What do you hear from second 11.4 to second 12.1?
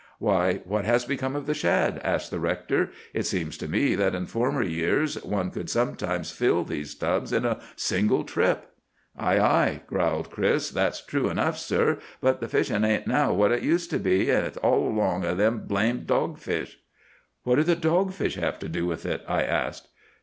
sir!